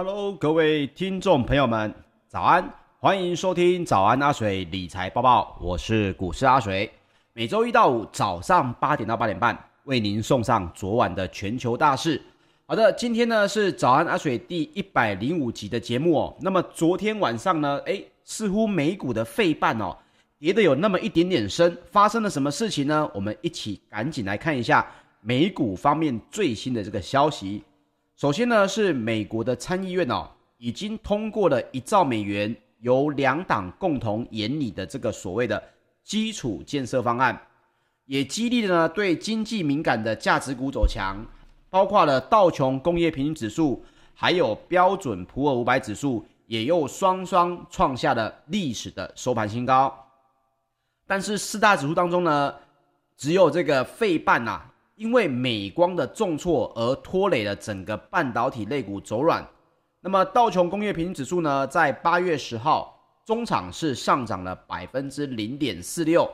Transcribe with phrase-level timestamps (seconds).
[0.00, 1.92] Hello，各位听众朋友们，
[2.28, 2.72] 早安！
[3.00, 6.88] 欢迎收听早安阿水理财报报，我是股市阿水。
[7.32, 12.22] 每周一到五早上八点到八点半，为您送上昨晚的全球大事。
[12.66, 16.36] 好的，今天呢是早安阿水第一百零五集的节目哦。
[16.40, 19.96] 那么昨天晚上呢，诶，似乎美股的费半哦。
[20.38, 23.10] 跌得有那么一点点深，发生了什么事情呢？
[23.12, 24.86] 我们一起赶紧来看一下
[25.20, 27.64] 美股方面最新的这个消息。
[28.18, 35.62] 首先呢，是美国的参议院哦，已经通过了一兆美元由两党共同研拟的这个所谓的
[36.02, 37.40] 基础建设方案，
[38.06, 41.24] 也激励了呢对经济敏感的价值股走强，
[41.70, 43.84] 包括了道琼工业平均指数，
[44.14, 49.96] 还有标准普尔五百指数，也又双双创下了历史的收盘新高。
[51.06, 52.52] 但是四大指数当中呢，
[53.16, 54.60] 只有这个费半呐，
[54.98, 59.46] 因为美光的重挫而拖累了整个半导体类股走软。
[60.00, 66.28] 那么道琼工业平均指数呢，在八月十号中场是上涨了百分之零点四六，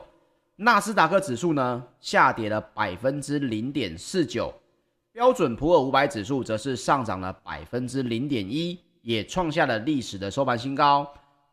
[0.55, 4.51] 纳斯达克指数呢下跌了百分之零点四九，
[5.11, 11.07] 标准普尔五百指数则是上涨了百分之零点一，也创下了历史的收盘新高。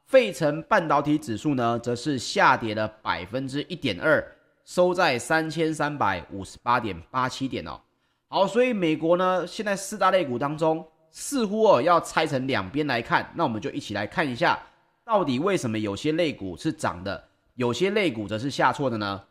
[0.06, 4.22] 费城半导体指数呢，则是下跌了百分之一点二，
[4.64, 7.80] 收在三千三百五十八点八七点哦。
[8.28, 14.58] 好，所以美国呢，现在四大类股当中，似乎哦要拆成两边来看，那我们就一起来看一下，
[15.04, 17.22] 到底为什么有些类股是涨的，
[17.54, 19.22] 有些类股则是下挫的呢？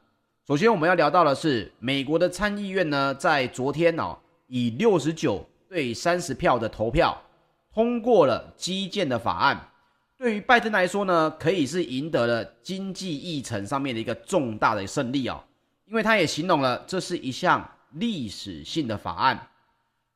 [0.48, 4.18] 首先我们要聊到的是，美国的参议院呢，在昨天哦，
[4.48, 7.20] 以六十九对三十票的投票，
[7.74, 9.71] 通过了基建的法案。
[10.22, 15.44] 对于拜登来说呢，可以是赢得了经济议程上面的一个重大的胜利哦，
[15.88, 19.48] 因为他也形容了这是一项历史性的法案。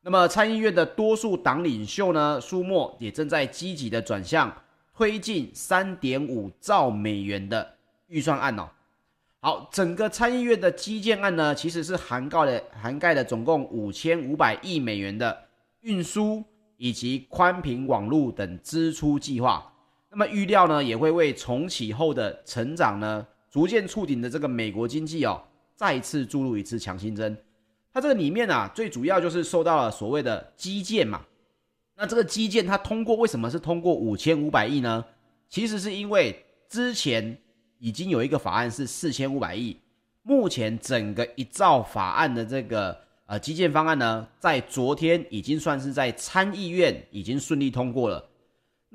[0.02, 4.56] 那么参议院的多数党领袖呢，舒默也正在积极的转向
[4.96, 7.68] 推进三点五兆美元的
[8.06, 8.69] 预算案哦。
[9.40, 15.36] 好，整个参议院的基建案呢，其实是涵盖了涵盖了总共五千五百亿美元的
[15.81, 16.44] 运输
[16.78, 19.72] 以及宽频网络等支出计划。
[20.17, 25.44] 那么预料呢，也会为重启后的成长呢，逐渐触顶的这个美国经济哦，
[25.75, 27.38] 再次注入一次强心针。
[27.91, 31.25] 它这个里面啊，最主要就是受到了所谓的基建嘛。
[31.97, 35.03] 那这个基建它通过，为什么是通过五千五百亿呢？
[35.50, 37.38] 其实是因为之前
[37.79, 39.77] 已经有一个法案是四千五百亿，
[40.23, 48.29] 目前整个一兆法案的这个呃基建方案呢，在昨天已经算是在参议院已经顺利通过了。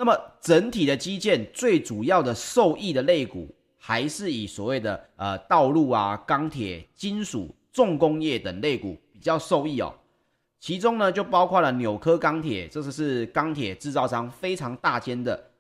[0.01, 9.93] 那么整体的基建最主要的受益的类股，还是以所谓的呃道路啊、钢铁、金属、重工业等类股比较受益哦。
[10.59, 15.51] 其中呢，就包括了纽柯钢铁，这是是钢铁制造商非常大间的，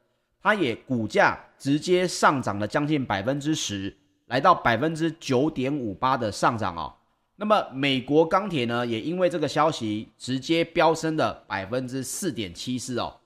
[0.42, 3.94] 它也股价直接上涨了将近百分之十，
[4.28, 6.90] 来到百分之九点五八的上涨哦。
[7.36, 13.19] 那么美国钢铁呢，也因为这个消息直接飙升了百分之四点七四哦。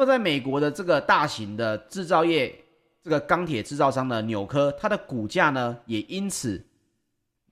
[0.00, 2.54] 那，在美国的这个大型的制造业，
[3.02, 6.64] 这个钢铁制造商的纽柯，它的股价呢，也因此，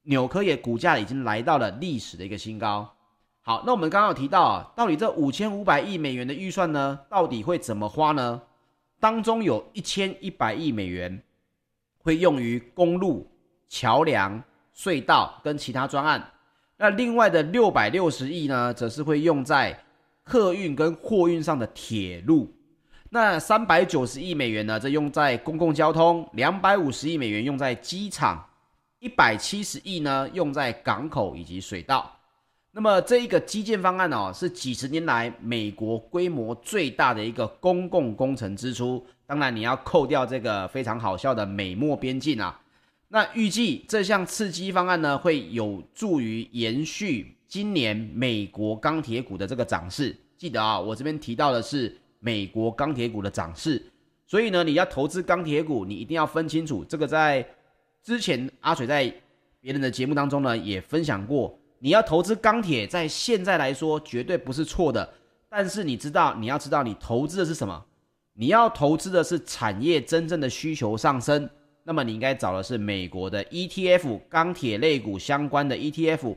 [0.05, 2.89] 纽柯也股价已经来到了历史的一个新高。
[3.41, 8.41] 好，那我们刚刚有提到啊，到底这五千五百亿美元的预算呢，到底会怎么花呢？
[9.01, 11.21] 当中有一千一百亿美元
[11.99, 13.29] 会用于公路、
[13.69, 14.41] 桥梁、
[14.73, 16.31] 隧道跟其他专案，
[16.77, 19.77] 那另外的六百六十亿呢，则是会用在。
[20.27, 22.53] 客运跟货运上的铁路，
[23.11, 28.37] 那三百九十亿美元呢，这用在公共交通；两百五十亿美元用在机场；
[28.99, 32.13] 一百七十亿呢用在港口以及水道。
[32.73, 39.07] 那么这一个基建方案哦，是几十年来美国规模最大的一个公共工程支出。
[39.27, 42.61] 当然你要扣掉这个非常好笑的美墨边境啊。
[43.09, 47.36] 那预计这项刺激方案呢，会有助于延续。
[47.49, 53.81] 今年美国钢铁股的这个涨势，记得啊，我这边提到的是美国钢铁股的涨势，
[54.27, 56.85] 所以呢，你要投资钢铁股，你一定要分清楚。
[56.85, 57.47] 这个在
[58.03, 59.13] 之前阿水在
[59.61, 65.09] 别人的节目当中呢也分享过，你要投资钢铁，在现在来说绝对不是错的，
[65.49, 67.85] 但是你知道你要知道你投资的是什么？
[68.35, 71.49] 你要投资的是产业真正的需求上升，
[71.85, 76.35] 那么你应该找的是美国的 ETF 钢铁类股相关的 ETF。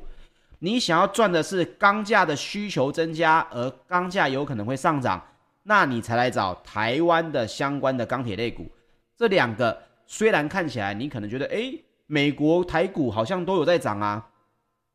[0.59, 5.25] 你想要赚的是钢价的需求增加，而钢价有可能会上涨，
[5.63, 8.69] 那你才来找台湾的相关的钢铁类股。
[9.15, 14.29] 这两个虽然看起来你可能觉得，诶，美国台股好像都有在涨啊，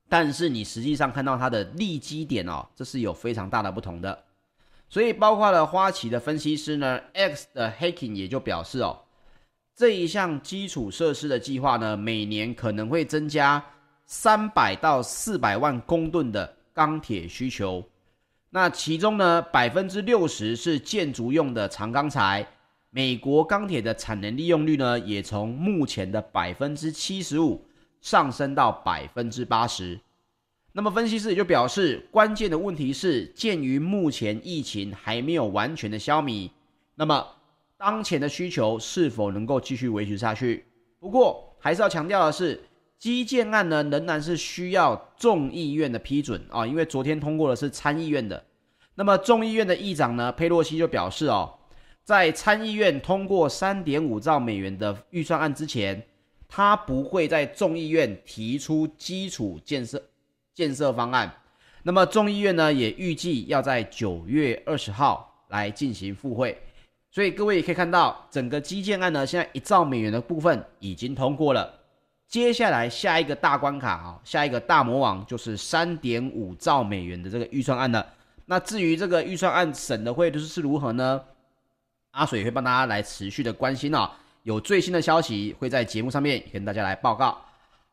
[0.08, 4.24] 但是你实际上看到它的利基点哦，这是有非常大的不同的。
[4.88, 9.00] 所以包括了花旗的分析师呢，X 的 Hacking 也就表示哦，
[9.74, 13.64] 这一项基础设施的计划呢，每年可能会增加
[14.06, 17.84] 三百到四百万公吨的钢铁需求。
[18.50, 22.46] 那其中呢，百分之六十是建筑用的长钢材。
[22.90, 27.60] 美国钢铁的产能利用率呢，也从目前的百分之七十五
[28.00, 29.98] 上升到百分之八十。
[30.70, 36.48] 那么分析师也就表示，关键的问题是，鉴于目前疫情还没有完全的消弭，
[36.94, 37.26] 那么
[37.76, 40.64] 当前的需求是否能够继续维持下去？
[41.00, 42.62] 不过还是要强调的是，
[43.04, 48.42] 基建案呢仍然是需要众议院的批准啊，因为昨天通过的是参议院的。
[48.94, 51.52] 那么众议院的议长呢，佩洛西就表示哦。
[52.02, 56.02] 在参议院通过三点五兆美元的预算案之前，
[56.48, 60.02] 他不会在众议院提出基础建设
[60.54, 61.30] 建设方案。
[61.82, 66.56] 那么众议院呢，也预计要在九月二十号来进行复会。
[67.10, 71.82] 所以各位也可以看到，整个基建案呢，现在一兆美元的部分已经通过了。
[72.26, 78.04] 接下来下一个大关卡啊，下一个大魔王就是三点五兆美元的这个预算案了。
[78.46, 81.20] 那至于这个预算案审的会就是是如何呢？
[82.10, 84.10] 阿水也会帮大家来持续的关心哦，
[84.42, 87.36] 有最新的消息会在节目上面跟大家来报告。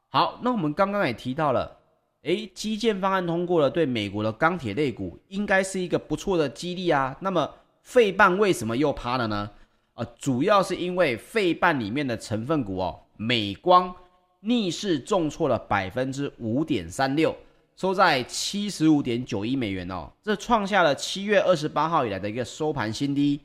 [0.09, 1.77] 好，那我们刚刚也提到了，
[2.23, 7.15] 诶，基建方案通过了，对美国的钢铁类股应该是一个不错的激励啊。
[7.19, 7.49] 那么
[7.81, 9.49] 费半为什么又趴了呢？
[9.93, 13.93] 啊，主要是因为费半里面的成分股哦，美光
[14.41, 17.35] 逆势重挫了百分之五点三六，
[17.75, 23.39] 收在七十五点九一美元哦，这创下了七月二十八号以来的一个收盘新低。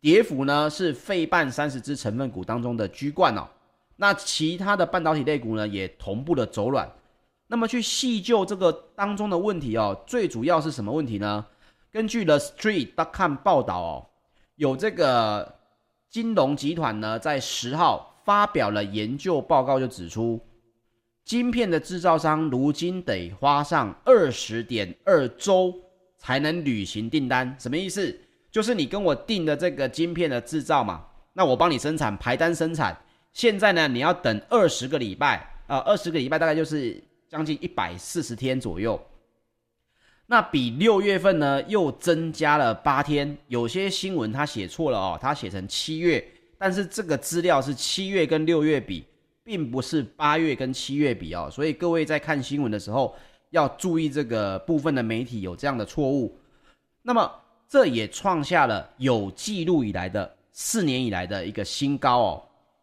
[0.00, 3.48] 跌幅呢是费半三十只成分股当中的居冠哦，
[3.96, 6.90] 那其他的半导体类股呢也同步的走软。
[7.46, 11.46] 那么去细究这个当中的问题哦，最主要是什么问题呢？
[11.92, 14.06] 根据 The Street.com 报道哦，
[14.56, 15.54] 有这个
[16.10, 20.40] 金融集团呢在十号发表了研究报告，就指出，
[21.24, 25.74] 晶片的制造商如今得花上二十点二周
[26.18, 28.18] 才能履行订单，什么意思？
[28.50, 32.96] 就是你跟我订的这个晶片的制造嘛，那我帮你生产排单生产。
[33.32, 39.00] 现在呢，你要等二十个礼拜啊，二十个礼拜大概就是将近一百四十天左右。
[40.26, 43.36] 那比六月份呢又增加了八天。
[43.48, 46.24] 有些新闻他写错了哦，他写成七月，
[46.58, 49.04] 但是这个资料是七月跟六月比，
[49.42, 51.48] 并不是八月跟七月比哦。
[51.52, 53.14] 所以各位在看新闻的时候
[53.50, 56.36] 要注意这个部分的媒体有这样的错误。
[57.02, 57.40] 那么。
[57.66, 62.42] 这也创下了有记录以来的四年以来的一个新高哦。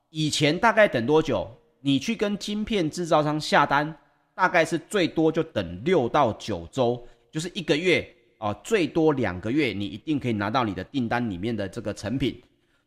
[0.09, 1.49] 以前大概等多久？
[1.79, 3.95] 你去跟晶片制造商下单，
[4.33, 7.01] 大概是最多就等六到九周，
[7.31, 8.05] 就是一个月
[8.39, 12.41] 哦，最多两个月，你一定可以拿到你的订单里面的这个成品。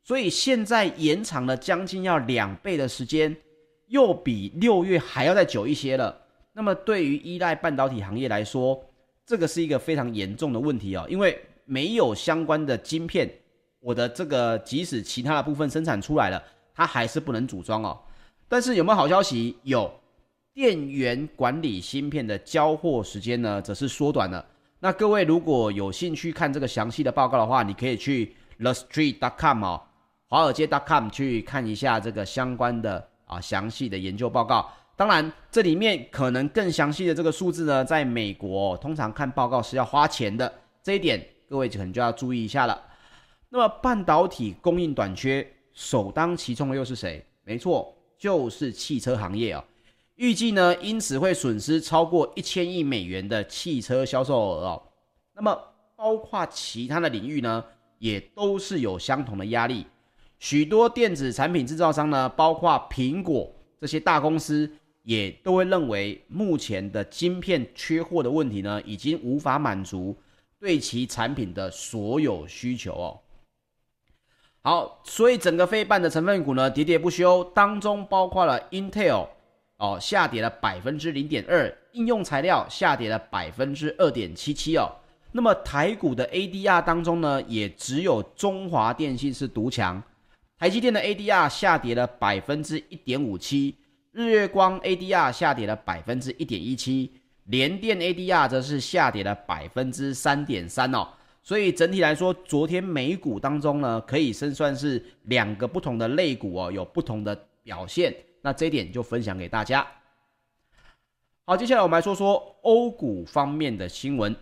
[0.04, 3.36] 所以现在延长了将近要两倍的时间，
[3.88, 6.16] 又比六月还要再久一些了。
[6.52, 8.80] 那么对于依赖半导体行业来说，
[9.26, 11.36] 这个是一个非常严重的问题哦，因为。
[11.66, 13.26] 没有相关的晶片，
[13.80, 16.44] 我的这个即使其他的部分生产出来了，
[16.74, 17.98] 它还是不能组装哦。
[18.50, 19.56] 但是有没有好消息？
[19.62, 19.90] 有，
[20.52, 24.44] 电源管理芯片的交货时间呢，则是缩短了。
[24.78, 29.82] 那各位如果有兴趣看这个详细的报告的话，你可以去 TheStreet.com 哦，
[30.34, 34.68] 华尔街 .com 去看一下这个相关的啊详细的研究报告。
[34.96, 41.24] 当然，这里面可能更详细的这个数字呢，在美国通常看报告是要花钱的，这一点。
[41.48, 42.82] 各位可能就要注意一下了。
[43.48, 47.24] 那么半导体供应短缺，首当其冲的又是谁？
[47.44, 49.62] 没错，就是汽车行业啊、哦。
[50.16, 54.82] 预计呢，因此会损失超过一千亿美元的汽车销售额哦。
[55.32, 55.56] 那么
[55.94, 57.64] 包括其他的领域呢，
[58.00, 59.86] 也都是有相同的压力。
[60.38, 63.50] 许多电子产品制造商呢，包括苹果
[63.80, 64.70] 这些大公司，
[65.02, 70.16] 也都会认为目前的晶片缺货的问题呢，已经无法满足。
[70.60, 73.20] 对其产品的所有需求哦，
[74.62, 79.28] 好，所以整个非半的成分股呢，喋喋不休，当中包括了 Intel
[79.76, 84.90] 哦，下跌了百分之零点二，应用材料下跌了百分之二点七七哦。
[85.32, 90.02] 那么台股的 ADR 当中呢，也只有中华电信是独强，
[90.64, 93.76] 台积电的 ADR 下跌了百分之一点五七，
[94.12, 97.12] 日月光 ADR 下跌了百分之一点一七。
[97.44, 101.06] 联电 ADR 则是下跌了百分之三点三哦，
[101.42, 108.16] 所以整体来说，昨天美股当中呢，可以胜算是两个不同的类股哦，有不同的表现。
[108.40, 109.86] 那这一点就分享给大家。
[111.44, 114.34] 好，接下来我们来说说欧股方面的新闻。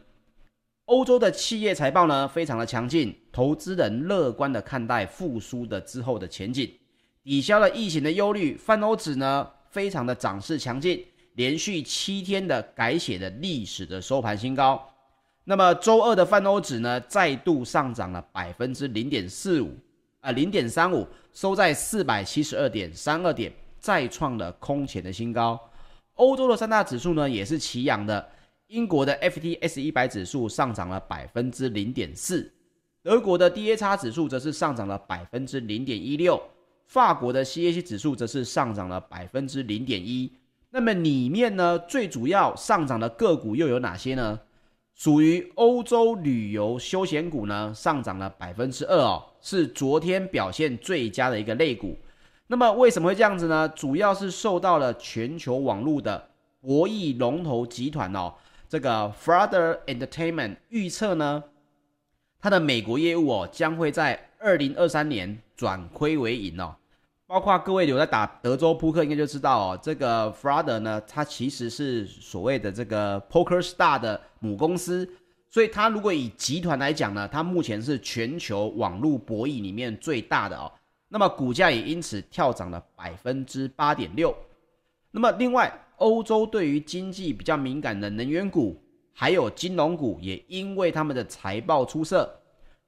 [0.93, 6.71] 欧洲的企业财报呢非常的强劲，投资人乐观的看待复苏的之后的前景，
[7.25, 8.59] 抵消了疫情的忧虑。
[8.59, 14.87] 泛欧指呢非常的涨势强劲，连续七天的改写的历史的收盘新高。
[15.45, 19.75] 那么周二的泛欧指呢再度上涨了百分之零点四五，
[20.21, 25.59] 啊零点三五，收在四百七十二点三二点，再创了空前的新高。
[26.17, 28.29] 欧洲的三大指数呢也是齐扬的。
[28.73, 32.51] 英国的 FTS 一百指数上涨了百分之零点四，
[33.03, 36.43] 德国的 DAX 指数则是上涨了百分之零点一六，
[36.87, 40.33] 法国的 CAC 指数则是上涨了百分之零点一。
[40.71, 44.41] 那么里面呢，最主要上涨的个股又有哪些呢？
[44.95, 51.95] 属于欧洲旅游休闲股呢，上涨了百分之二哦，是昨天表现最佳的一个类股。
[52.47, 53.69] 那么为什么会这样子呢？
[53.69, 56.31] 主要是受到了全球网络的
[56.63, 58.33] 博弈龙头集团哦。
[58.73, 61.45] 这个 Flutter Entertainment 预测呢，
[62.41, 66.75] 它的美国业务哦将会在二零二三年转亏为盈哦。
[67.27, 75.07] 包括各位有在打德州扑克，应该就知道哦，这个 Flutter 呢，它其实是所谓的这个 Poker Star 的母公司，
[75.51, 80.73] 所以它如果以集团来讲呢，它目前是全球网络博弈里面最大的哦。
[81.09, 84.35] 那么股价也因此跳涨了百分之八点六。
[85.11, 88.83] 那么另外，欧洲对于经济比较敏感的能源股，
[89.13, 92.41] 还有金融股，也因为他们的财报出色，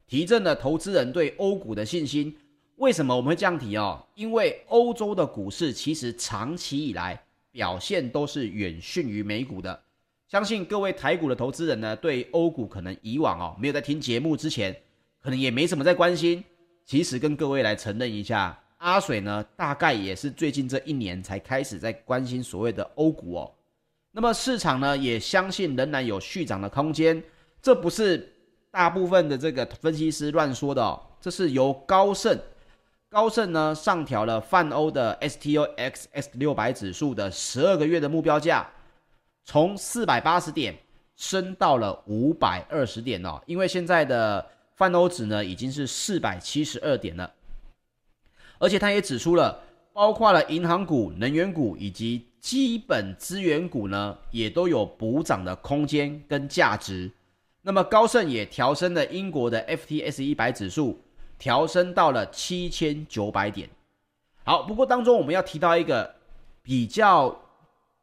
[0.07, 2.37] 提振了投资人对欧股的信心。
[2.77, 4.05] 为什么我们会这样提哦？
[4.17, 9.81] 因为欧洲的股市其实长期以来表现都是远逊于美股的。
[10.27, 14.75] 相信各位台股的投资人呢，对欧股可能以往哦没有在听节目之前，
[15.21, 16.43] 可能也没什么在关心。
[16.85, 18.64] 其实跟各位来承认一下。
[18.85, 23.51] 阿水呢，大概也是最近这一年才开始在关心所谓的欧股哦。
[24.13, 27.21] 那么市场呢，也相信仍然有续涨的空间。
[27.63, 28.31] 这不是
[28.71, 32.39] 大部分的这个分析师乱说的哦，这是由高盛，
[33.09, 38.69] 高盛呢上调了泛欧的 STOXX 六百指数的十二个月的目标价，
[39.47, 40.77] 从四百八十点
[41.17, 43.41] 升到了五百二十点哦。
[43.47, 47.33] 因为现在的泛欧指呢已经是四百七十二点了。
[48.59, 49.61] 而且他也指出了，
[49.93, 57.11] 包括了银行股、能源股以及基本资源股呢，也都有补涨的空间跟价值。
[57.63, 61.01] 那么高盛也调升了英国的 FTSE 一百指数，
[61.39, 63.69] 调升到了七千九百点。
[64.45, 66.15] 好，不过当中我们要提到一个
[66.63, 67.35] 比较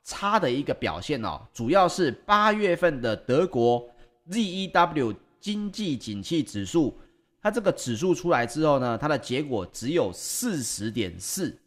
[0.04, 3.88] 差的一个表现哦，主要是八月份的德国
[4.30, 6.98] ZEW 经济景气指数。
[7.42, 11.58] 它这个指数出来之后呢，它的结果只有四十点四，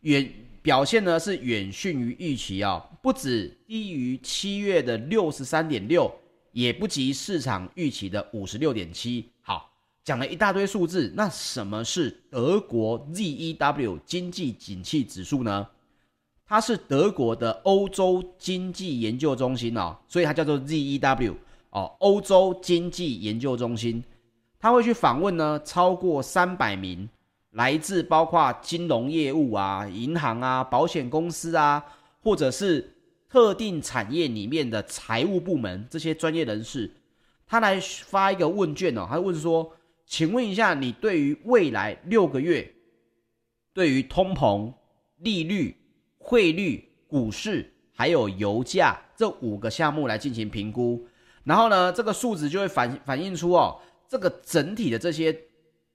[0.00, 6.10] 远表现呢是远逊于预期啊、不止低于七月的六十三点六，
[6.52, 9.28] 也不及市场预期的五十六点七。
[9.42, 9.70] 好，
[10.02, 15.68] 讲了一大堆数字，那什么是德国 ZEW 经济景气指数呢？
[16.46, 21.34] 它是德国的欧洲经济研究中心哦，所以它叫做 ZEW
[21.70, 24.02] 哦，欧洲经济研究中心。
[24.62, 27.08] 他会去访问呢，超过三百名
[27.50, 31.84] 来自包括金融业务啊、银行啊、保险公司啊，
[32.22, 32.94] 或者是
[33.28, 36.88] 特定产业里面的财务部门这些专业人士，
[37.44, 39.68] 他来发一个问卷哦，他问说
[40.06, 42.72] ：“请问一下，你对于未来六个月，
[43.74, 44.72] 对于通膨、
[45.16, 45.76] 利率、
[46.18, 51.04] 汇率、股市还有油价这五个项目来进行评估，
[51.42, 53.80] 然后呢，这个数值就会反反映出哦。”
[54.12, 55.34] 这个整体的这些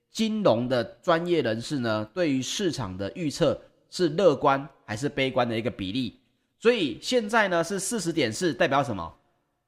[0.09, 6.19] 金融的专业人士呢，对于市场的预测是乐观还是悲观的一个比例。
[6.57, 9.13] 所以现在呢是四十点四，代表什么？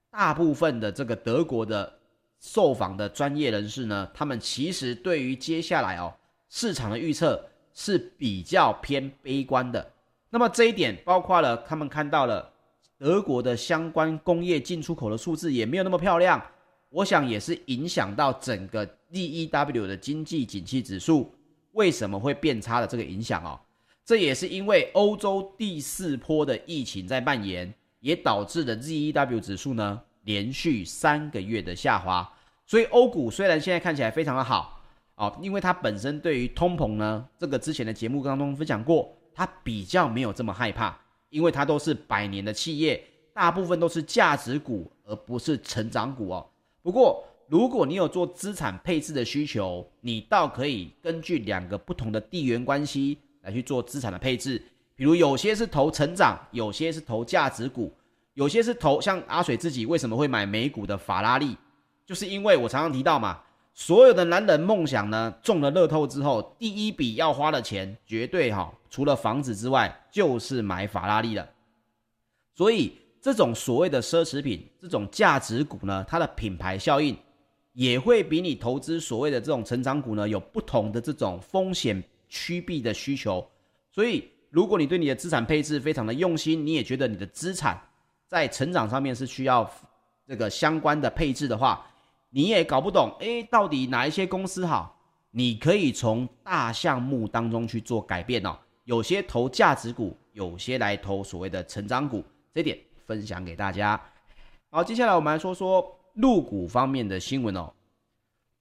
[0.10, 1.94] 大部分的这个德国的
[2.40, 6.12] 受访的专业人士呢，他们其实对于接下来哦
[6.50, 9.92] 市场的预测是比较偏悲观的。
[10.32, 12.52] 那么这一点包括了他们看到了
[12.98, 16.44] 德国的相关工业进出口的数字也没有那么漂亮。
[16.90, 21.32] 我想也是影响到整个 ZEW 的经济景气指数
[21.74, 23.60] 为什么会变差的这个影响哦，
[24.04, 32.28] 这也是因为欧洲第四波的疫情在蔓延，也导致了 ZEW 指数呢连续三个月的下滑。
[32.66, 34.82] 所以欧股虽然现在看起来非常的好
[35.16, 41.00] 哦，因为它本身对于通膨呢，这个之前的节目当中分享过，它比较没有这么害怕，
[41.30, 46.49] 因为它都是百年的企业，大部分都是价值股而不是成长股哦。
[46.82, 54.62] 不过，如果你有做资产配置的需求，你倒可以根据两个不同的地缘关系来去做资产的配置。
[54.96, 57.94] 比如，有些是投成长，有些是投价值股，
[58.34, 61.58] 有些是投像阿水自己为什么会买美股的法拉利，
[62.06, 63.42] 就是因为我常常提到嘛，
[63.74, 71.50] 所有的男人梦想呢，中了乐透之后，第一笔要花的钱绝对哈，除了房子之外，就是买法拉利了。
[72.54, 77.18] 所以这种所谓的奢侈品，这种价值股呢，它的品牌效应
[77.74, 83.46] 也会比你投资所谓的这种成长股呢，有不同的这种风险趋避的需求。
[83.92, 87.80] 所以，如果你对你的资产配置非常的用心，你也觉得你的资产
[88.28, 89.70] 在成长上面是需要
[90.28, 91.86] 这个相关的配置的话，
[92.30, 94.96] 你也搞不懂，诶，到底哪一些公司好？
[95.32, 98.58] 你可以从大项目当中去做改变哦。
[98.86, 102.76] 有些投价值股，有些来投所谓的成长股，这点
[103.10, 104.00] 分享给大家。
[104.70, 107.74] 好，接下来我们来说说陆股方面的新闻哦。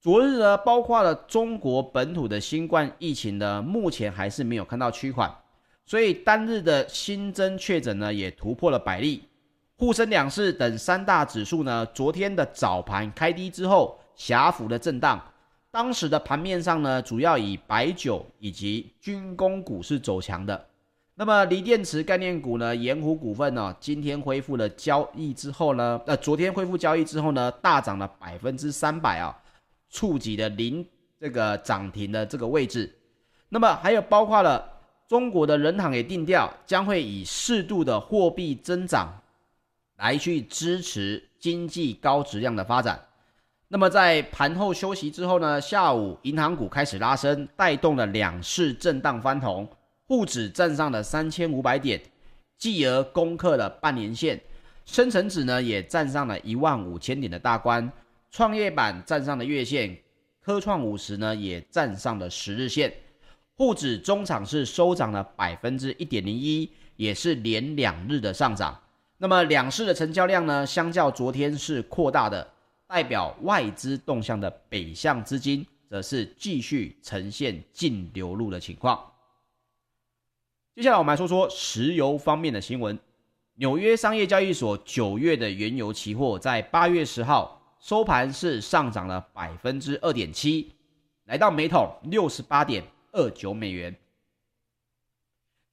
[0.01, 5.31] 昨日呢，包括了中国本土的新冠疫情呢，目前还是没有看到趋缓，
[5.85, 9.23] 所以单日的新增确诊呢也突破了百例。
[9.77, 15.21] 沪深两市等三大指数呢，昨天的早盘开低之后，狭幅的震荡。
[15.69, 20.65] 当时的盘面上呢，主要以白酒以及军工股是走强的。
[21.19, 29.37] 那么锂电池概念股呢，盐湖股份呢，今天恢复了交易之后呢，呃，昨天恢复交易之后呢，大涨了百分之三百啊。
[29.89, 30.85] 触及的零
[31.19, 32.95] 这个涨停的这个位置，
[33.49, 34.63] 那么还有包括了
[35.09, 39.19] 中国的人行也定调，将会以适度的货币增长
[39.97, 42.97] 来去支持经济高质量的发展。
[43.67, 49.67] 那么在盘后休息之后呢，下午银行股开始拉升，带动了两市震荡翻红，
[50.09, 52.01] 沪指站上了三千五百点，
[52.57, 54.41] 继而攻克了半年线，
[54.83, 57.87] 深成指呢也站上了一万五千点的大关。
[58.31, 59.95] 创业板站上了月线，
[60.41, 62.91] 科创五十呢也站上了十日线，
[63.53, 68.75] 沪指中场是收涨了百分之一点零一，也是连两日的上涨。
[69.19, 72.51] 那么两市的成交量呢，相较昨天是扩大的，
[72.87, 78.99] 代表外资动向的北向资金，则是继续呈现净流入的情况。
[80.79, 82.97] 接下来我们来说说石油方面的新闻，
[83.55, 87.61] 纽约商业交易所九月的原油期货在八月十号。
[87.81, 90.71] 收盘是上涨了百分之二点七，
[91.25, 93.93] 来到每桶六十八点二九美元。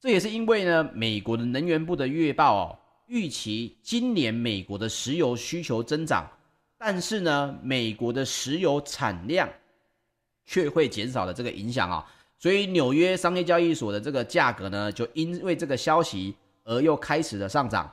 [0.01, 6.29] 这也是因为呢，美国的能源部的月报哦，预期今年美国的石油需求增长，
[6.77, 9.47] 但是呢，美国的石油产量
[10.45, 12.05] 却会减少的这个影响啊，
[12.39, 17.89] 所以纽约商业交易所的这个价格呢，就因为这个消息而又开始了上涨。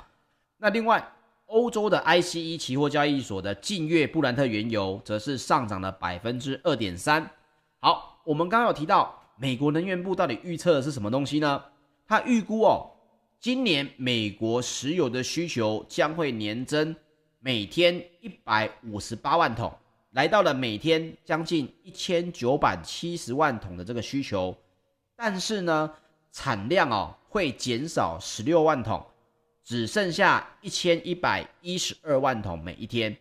[0.59, 1.07] 那另外，
[1.47, 7.29] 欧洲的 ICE 期货交易所的近月布兰特原油则是上涨了百分之二点三。
[7.81, 11.63] 好，我们刚刚有提到美国能源部到底预测的是什么东西呢？
[12.07, 12.91] 他预估哦，
[13.41, 16.95] 今年美国石油的需求将会年增
[17.41, 19.73] 每天一百五十八万桶，
[20.15, 24.57] 来到了每天将近一千九百七十万桶的这个需求，
[25.15, 25.91] 但是呢，
[26.33, 29.05] 产量哦会减少十六万桶。
[29.67, 33.17] 只剩下一千一百一十二万桶每一天，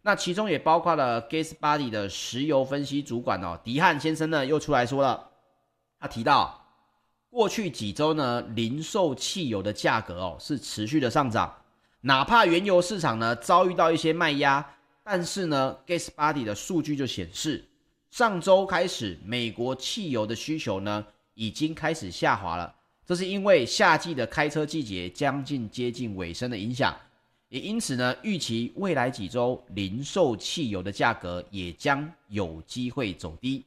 [0.00, 5.28] 那其中也包括了 GasBuddy 的石油分析主管哦，迪汉先生呢又出来说了，
[6.00, 6.58] 他提到
[7.28, 11.54] 过去几周呢，零售汽油的价格哦是持续的上涨，
[12.00, 14.66] 哪怕原油市场呢遭遇到一些卖压，
[15.04, 17.62] 但是呢 GasBuddy 的数据就显示，
[18.10, 22.74] 上周开始美国汽油的需求呢已经开始下滑了。
[23.06, 26.96] 这是因为夏季的开车季节将近接近尾声的影响，
[27.50, 33.62] 也因此呢，预期未来几周零售汽油的价格也将有机会走低。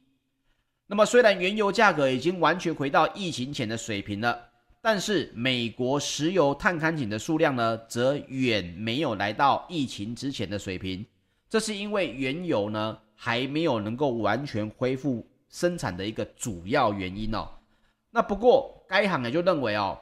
[0.88, 4.44] 那么，虽然原油价格已经完全回到疫情前的水平了，
[4.82, 11.06] 但是美国石油探勘井的数量呢，则远没有来到疫情之前的水平。
[11.48, 17.48] 这是因为原油呢还没有能够完全恢复生产的一个主要原因哦。
[18.10, 19.98] 那不过，该行也就认为哦，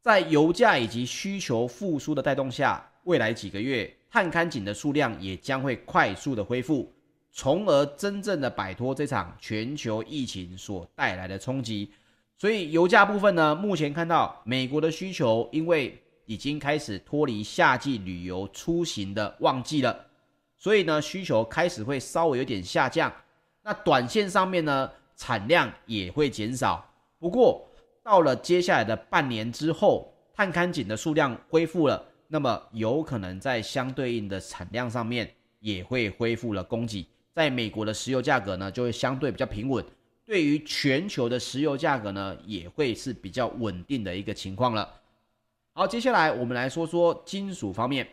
[0.00, 6.92] 在油价以及需求复苏的带动下，未来几个月探勘井的数量也将会快速的恢复，
[7.32, 11.92] 从而真正的摆脱这场全球疫情所带来的冲击。
[12.36, 20.06] 所以油价部分呢，目前看到美国的需求，因为已经开始脱离夏季旅游出行的旺季了，
[20.58, 23.10] 所以呢，需求开始会稍微有点下降。
[23.62, 26.84] 那短线上面呢，产量也会减少。
[27.18, 27.66] 不过，
[28.02, 39.84] 到了接下来的半年之后，探勘井的数量恢复了，那么有可能在相对应的产量上面也会恢复了供给，在美国的石油价格呢就会相对比较平稳，
[40.24, 44.88] 对于全球的石油价格呢也会是比较稳定的一个情况了。
[45.72, 48.08] 好，接下来我们来说说金属方面，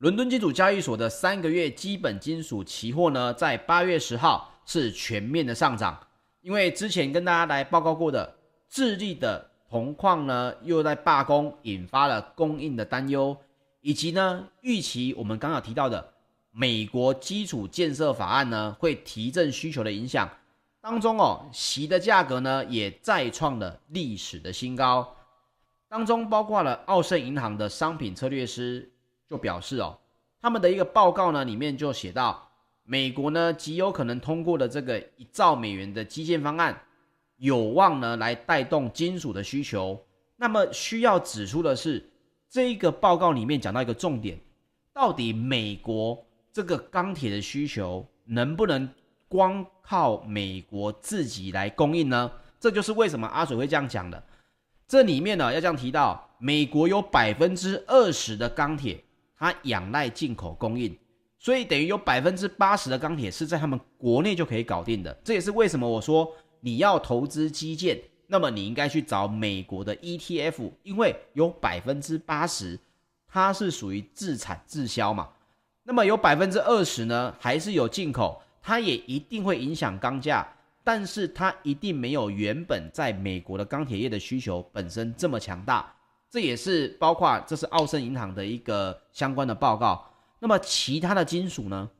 [0.00, 6.00] 伦敦金属交易所的三个月基本金属期货呢，在八月十号是全面的上涨，
[6.40, 8.34] 因为之前跟大家来报告过的，
[8.66, 13.36] 智利的铜矿呢又在罢工，引发了供应的担忧，
[13.82, 16.14] 以及呢预期我们刚刚提到的
[16.50, 20.26] 美国基础建设法案呢会提振需求的影响
[20.80, 25.14] 当中哦，锡的价格呢也再创了历史的新高，
[25.90, 28.90] 当中包括了奥盛银行的商品策略师。
[29.30, 29.96] 就表示哦，
[30.42, 32.50] 他们的一个报告呢，里面就写到，
[32.82, 36.76] 美国呢极有可能通过的这个一兆美元的基建方案，
[37.36, 40.04] 有望呢来带动金属的需求。
[40.34, 42.10] 那么需要指出的是，
[42.48, 44.36] 这一个报告里面讲到一个重点，
[44.92, 48.88] 到底美国这个钢铁的需求能不能
[49.28, 52.32] 光靠美国自己来供应呢？
[52.58, 54.20] 这就是为什么阿水会这样讲的。
[54.88, 59.04] 这里面呢要这样提到，美国有百分之二十的钢铁。
[59.40, 60.94] 它仰赖进口供应，
[61.38, 65.10] 所以等于有百分之八十的钢铁是在他们国内就可以搞定的。
[65.24, 72.78] 这也是为什么我说你要投资基建，那么你应该去找美国的 ETF，因为有百分之八十
[73.26, 75.30] 它是属于自产自销嘛。
[75.84, 80.46] 那么有百分之二十呢，还是有进口，它也一定会影响钢价，
[80.84, 85.90] 但是它一定没有原本在美国的钢铁业的需求本身这么强大。
[86.30, 90.06] 这也是包括，这是奥盛银行的一个相关的报告。
[90.38, 91.90] 那么其他的金属呢？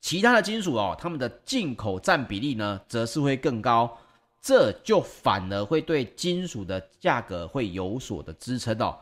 [0.00, 3.98] 其他的金属哦，他们的进口占比例呢，则是会更高，
[4.40, 8.98] 这就反而会对金属的价格会有所的支撑哦。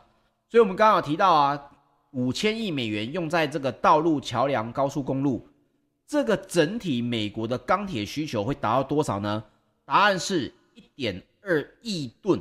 [0.49, 1.71] 所以我们刚刚提到啊，
[2.11, 5.47] 五千亿美元用在这个道路、桥梁、高速公路，
[6.05, 9.43] 这个整体美国的钢铁需求会达到多少呢？
[9.85, 12.39] 答案是一点二亿吨。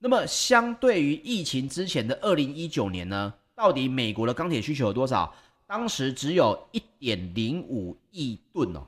[0.00, 5.34] 那么，相对于疫情之前的二零一九年呢，到底美国的钢铁需求有多少？
[5.66, 8.86] 当时只有一点零五亿吨哦。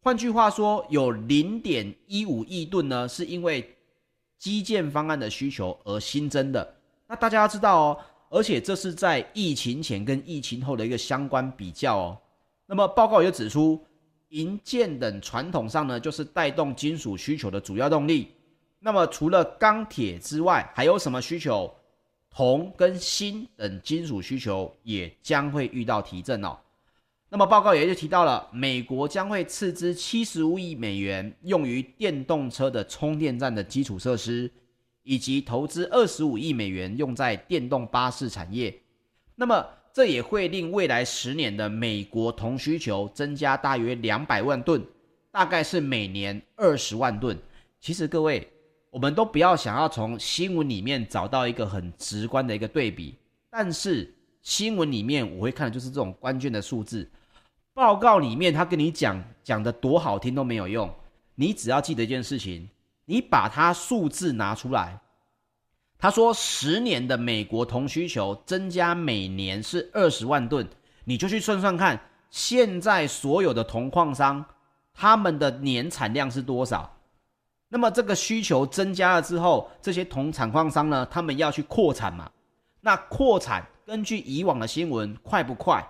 [0.00, 3.76] 换句话说，有零点一五亿吨呢，是因为
[4.38, 6.74] 基建方案的需求而新增的。
[7.08, 7.98] 那大家要知道哦，
[8.30, 12.18] 而且这是在疫情前跟疫情后的一个相关比较哦。
[12.66, 13.84] 那么报告也指出，
[14.28, 18.28] 营建等传统上呢，就是带动金属需求的主要动力。
[18.84, 21.72] 那么除了钢铁之外，还有什么需求？
[22.34, 26.58] 铜跟锌等金属需求也将会遇到提振哦。
[27.28, 34.50] 那么报告也就提到了，美国将会斥资七十五亿美元用于电动车的充电站的基础设施，
[35.02, 38.74] 以及投资二十五亿美元用在电动巴士产业。
[39.34, 44.82] 那么这也会令未来十年的美国铜需求增加大约两百万吨，
[45.30, 47.38] 大概是每年二十万吨。
[47.78, 48.48] 其实各位。
[48.92, 53.16] 我们都不要想要从新闻里面找到一个很直观的一个对比，
[53.48, 57.10] 但是新闻里面我会看的就是这种关键的数字。
[57.72, 60.94] 报告里面他跟你讲讲的多好听都没有用，
[61.36, 62.68] 你只要记得一件事情，
[63.06, 65.00] 你把它数字拿出来。
[65.98, 70.68] 他说十年的美国铜需求增加每年是二十万吨，
[71.04, 74.44] 你就去算算看，现在所有的铜矿商
[74.92, 76.94] 他们的年产量是多少？
[77.74, 82.30] 那么这个需求增加了之后，这些铜产矿商呢，他们要去扩产嘛？
[82.82, 85.82] 那扩产根据以往的新闻，快不快？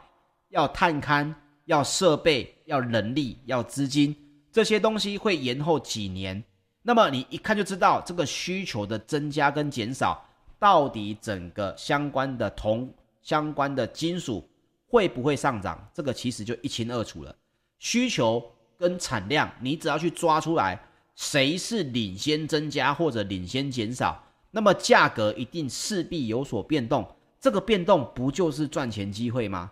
[0.50, 4.14] 要探勘，要设备，要人力，要资金，
[4.52, 6.40] 这些东西会延后几年。
[6.82, 10.24] 那么你一看就知道这个需求的增加跟减少，
[10.60, 12.88] 到底整个相关的铜
[13.22, 14.48] 相关的金属
[14.86, 15.84] 会不会上涨？
[15.92, 17.34] 这个其实就一清二楚了。
[17.80, 18.40] 需求
[18.78, 20.80] 跟产量，你只要去抓出来。
[21.22, 27.06] 谁是领先增加或者领先减少，那么价格一定势必有所变动。
[27.40, 29.70] 这个变动不就是赚钱机会吗？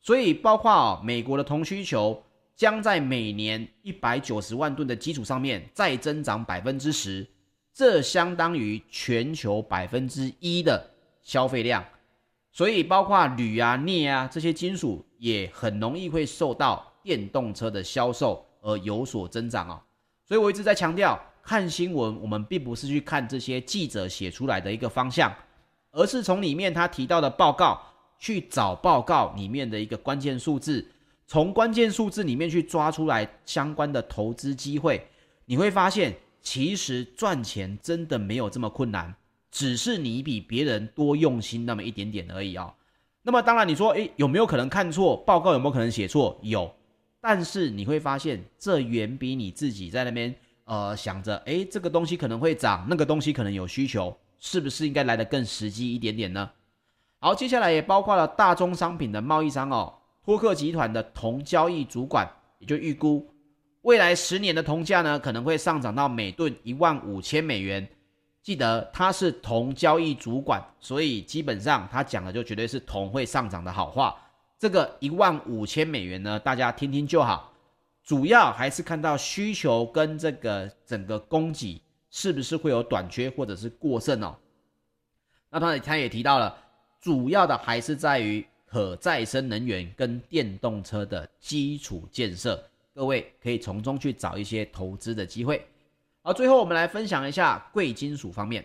[0.00, 2.22] 所以，包括哦，美国的铜需求
[2.54, 7.26] 将在每年一百九十万吨的基础上面再增长百分之十，
[7.74, 10.88] 这相当于全球百分之一的
[11.20, 11.84] 消费量。
[12.52, 19.82] 所以，包括铝啊、镍啊这些金属也很容易会受到电动车的销售而有所增长哦。
[20.32, 25.30] 所以我一直在强调，看新闻，我们并不是去看这些记者写出来的一个方向，
[25.90, 27.78] 而是从里面他提到的报告
[28.18, 30.90] 去找报告里面的一个关键数字，
[31.26, 35.06] 从关键数字里面去抓出来相关的投资机会。
[35.44, 39.14] 你会发现，其实赚钱真的没有这么困难，
[39.50, 42.72] 只是你比别人多用心那么一点点而已啊、哦。
[43.20, 45.52] 那么当然，你说，诶，有没有可能看错报告？
[45.52, 46.40] 有没有可能写错？
[46.40, 46.74] 有。
[47.22, 56.50] 但是你会发现，这远比你自己在那边呃想着，诶，这个东西可能会涨，那个东西可能有需求，是不是应该来得更实际一点点呢？
[57.20, 63.32] 好，接下来也包括了大宗商品的贸易商哦，托克集团的铜交易主管也就预估，
[63.82, 67.88] 未来十年的铜价呢可能会上涨到每吨一万五千美元。
[68.42, 74.16] 记得他是铜交易主管，所以基本上他讲的就绝对是铜会上涨的好话。
[74.62, 77.52] 这个一万五千美元呢，大家听听就好。
[78.04, 84.36] 主要还是看到需求跟这个整个供给是不是会有短缺或者是过剩哦。
[85.50, 86.56] 那他他也提到了，
[87.00, 95.66] 主要的还是在于可再生能源跟电动车的基础建设，各位可以从中去找一些投资的机会。
[96.22, 98.64] 好，最后我们来分享一下贵金属方面，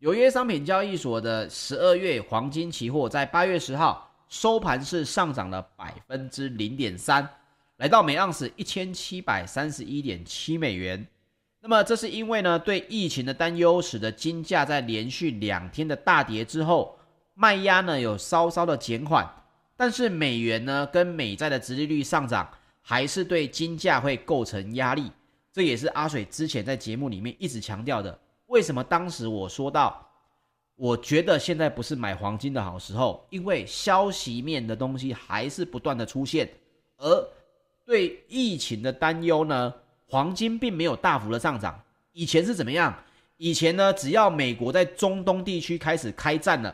[0.00, 7.28] 纽约商品交易所的十二月黄金期货在八月十号收盘是上涨了百分之零点三。
[7.78, 11.06] 来到每盎司一千七百三十一点七美元，
[11.60, 16.98] 那么这是因为呢，对疫情的担忧，使得金价在连续两天的大跌之后，
[17.34, 19.28] 卖压呢有稍稍的减缓，
[19.76, 22.50] 但是美元呢跟美债的殖利率上涨，
[22.82, 25.12] 还是对金价会构成压力。
[25.52, 28.18] 这也是阿水之前在节目里面一直强调的。
[28.46, 30.07] 为什么当时我说到，
[30.78, 36.48] 我觉得现在不是买黄金的好时候，因为消息面的东西还是不断的出现，
[36.98, 37.28] 而
[37.84, 39.74] 对疫情的担忧呢，
[40.06, 41.82] 黄金并没有大幅的上涨。
[42.12, 42.94] 以前是怎么样？
[43.38, 46.72] 以前呢，只要美国在中东地区开始开战了，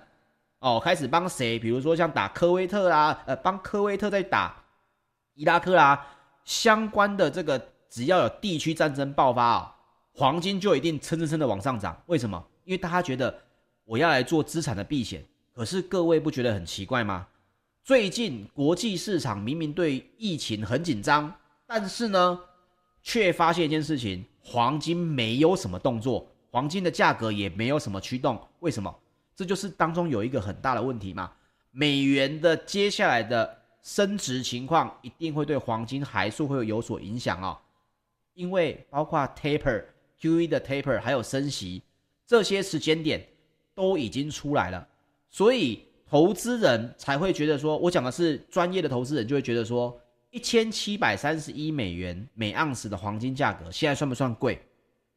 [0.58, 1.58] 哦，开始帮谁？
[1.58, 4.54] 比如说像打科威特啦，呃，帮科威特在打
[5.32, 6.06] 伊拉克啦，
[6.44, 9.74] 相关的这个只要有地区战争爆发啊，
[10.12, 11.98] 黄金就一定蹭蹭蹭的往上涨。
[12.04, 12.44] 为什么？
[12.64, 13.34] 因为大家觉得
[13.84, 15.24] 我要来做资产的避险。
[15.52, 17.26] 可是各位不觉得很奇怪吗？
[17.84, 21.32] 最近国际市场明明对疫情很紧张，
[21.66, 22.40] 但是呢，
[23.02, 28.40] 却发现一件事情：黄金没有什么动作，黄金的价格也没有什么驱动。
[28.60, 28.92] 为什么？
[29.36, 31.32] 这就是当中有一个很大的问题嘛。
[31.70, 37.58] 美元的接下来的升值情况一定会对黄金还是会有所影响哦，
[38.32, 39.84] 因为包括 taper、
[40.20, 41.82] QE 的 taper 还有升息
[42.26, 43.26] 这些时间点
[43.74, 44.86] 都已经出来了，
[45.30, 45.84] 所以。
[46.06, 49.98] 投资人才会觉得说，我讲的是专业的投资人就会觉得说，
[50.30, 54.60] 一千七百三十一美元每盎司的黄金价格现在算不算贵？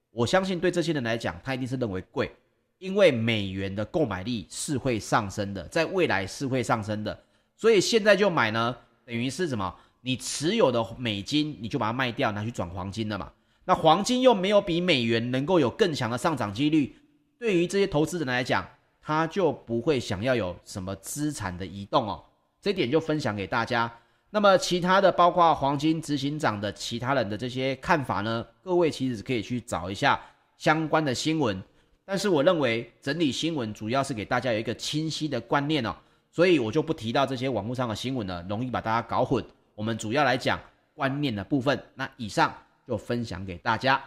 [0.10, 2.32] 我相信对这些人来讲，他一定是认为贵，
[2.80, 7.20] 因为美元的购买力是会上升的，在未来是会上升的，
[7.56, 9.76] 所以现在就买呢，等于是什么？
[10.02, 13.32] 你持有的美金你就把它卖掉，拿去转黄金了嘛？
[13.66, 16.96] 那黄金又没有比美元能够有更强的上涨几率，
[17.40, 18.68] 对于这些投资人来讲。
[19.00, 22.22] 他就不会想要有什么资产的移动哦，
[22.62, 23.90] 这点就分享给大家。
[24.32, 28.46] 那么其他的，包括黄金执行长的其他人的这些看法呢？
[28.62, 30.20] 各位其实可以去找一下
[30.58, 31.64] 相关的新闻。
[32.04, 35.96] 但是我认为整理新闻主要是给大家有一个清晰的观念哦，
[36.30, 39.42] 所以我就不提到这些网络上的新闻了，容易把大家搞混。
[39.74, 40.60] 我们主要来讲
[40.94, 41.82] 观念的部分。
[41.96, 42.54] 那以上
[42.86, 44.04] 就分享给大家。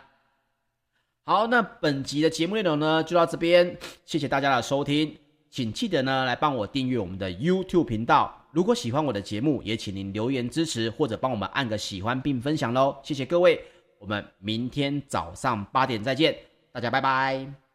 [1.30, 5.16] 好，那本集的节目内容呢，就到这边，谢谢大家的收听，
[5.48, 8.36] 请记得呢来帮我订阅我们的 YouTube 频道。
[8.50, 13.62] 如果喜欢我的节目，也请您留言支持或者帮我们按个喜欢并分享喽，谢谢各位，
[14.00, 16.36] 我们明天早上八点再见，
[16.72, 17.69] 大家拜拜。